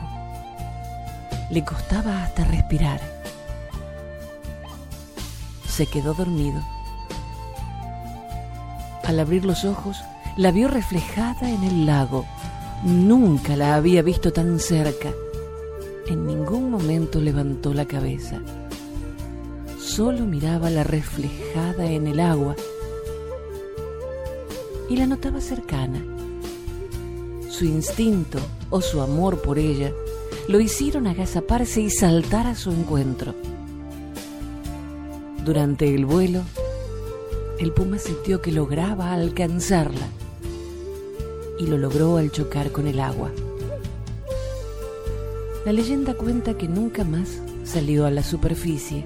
Le 1.50 1.64
costaba 1.64 2.24
hasta 2.24 2.44
respirar. 2.44 3.00
se 5.66 5.88
quedó 5.88 6.14
dormido. 6.14 6.62
Al 9.10 9.20
abrir 9.20 9.44
los 9.44 9.66
ojos, 9.66 9.98
la 10.38 10.52
vio 10.52 10.68
reflejada 10.68 11.50
en 11.50 11.64
el 11.64 11.88
lago. 11.88 12.28
Nunca 12.84 13.56
la 13.56 13.74
había 13.74 14.04
visto 14.04 14.32
tan 14.32 14.60
cerca. 14.60 15.12
En 16.06 16.28
ningún 16.28 16.70
momento 16.70 17.20
levantó 17.20 17.74
la 17.74 17.86
cabeza. 17.86 18.40
Solo 19.80 20.28
miraba 20.28 20.70
la 20.70 20.84
reflejada 20.84 21.88
en 21.90 22.06
el 22.06 22.20
agua 22.20 22.56
y 24.92 24.96
la 24.96 25.08
notaba 25.08 25.42
cercana. 25.42 26.06
Su 27.50 27.66
instinto 27.66 28.38
o 28.70 28.80
su 28.80 29.02
amor 29.02 29.42
por 29.42 29.58
ella 29.58 29.92
lo 30.48 30.60
hicieron 30.60 31.08
agazaparse 31.08 31.82
y 31.82 31.90
saltar 31.90 32.46
a 32.46 32.54
su 32.54 32.70
encuentro. 32.70 33.34
Durante 35.44 35.96
el 35.96 36.06
vuelo, 36.06 36.44
el 37.60 37.74
puma 37.74 37.98
sintió 37.98 38.42
que 38.42 38.54
lograba 38.54 39.12
alcanzarla 39.12 40.08
y 41.60 41.68
lo 41.68 41.78
logró 41.78 42.16
al 42.16 42.32
chocar 42.32 42.72
con 42.72 42.88
el 42.88 43.02
agua. 43.02 43.32
La 45.66 45.74
leyenda 45.74 46.14
cuenta 46.14 46.58
que 46.58 46.70
nunca 46.70 47.04
más 47.04 47.42
salió 47.66 48.06
a 48.06 48.12
la 48.12 48.24
superficie, 48.24 49.06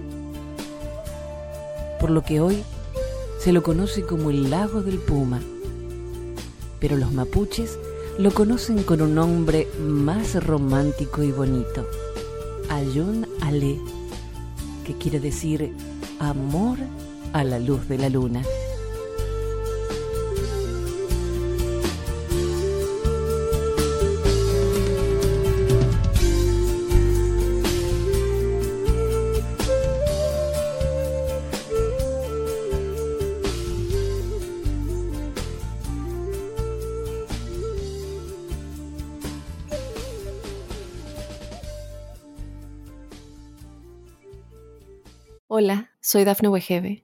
por 2.00 2.12
lo 2.12 2.22
que 2.22 2.42
hoy 2.42 2.64
se 3.40 3.52
lo 3.52 3.64
conoce 3.64 4.04
como 4.04 4.30
el 4.30 4.52
lago 4.52 4.84
del 4.84 5.00
puma, 5.00 5.42
pero 6.80 6.96
los 6.96 7.12
mapuches 7.12 7.80
lo 8.20 8.32
conocen 8.32 8.84
con 8.84 9.02
un 9.02 9.16
nombre 9.16 9.68
más 9.80 10.42
romántico 10.46 11.24
y 11.24 11.32
bonito, 11.32 11.88
Ayun 12.70 13.28
Ale, 13.42 13.80
que 14.86 14.94
quiere 14.94 15.20
decir 15.20 15.74
amor 16.20 16.78
a 17.34 17.44
la 17.44 17.60
luz 17.60 17.88
de 17.88 17.98
la 17.98 18.10
luna. 18.10 18.44
Hola, 45.48 45.92
soy 46.02 46.26
Dafne 46.26 46.50
Wegebe 46.50 47.04